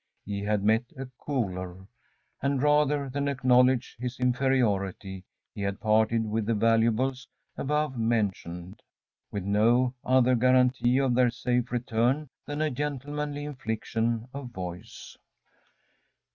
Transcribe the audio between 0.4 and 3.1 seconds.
had met a cooler, and rather